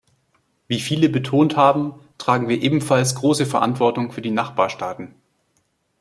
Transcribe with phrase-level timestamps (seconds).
[0.67, 5.13] Wie viele betont haben, tragen wir ebenfalls große Verantwortung für die Nachbarstaaten.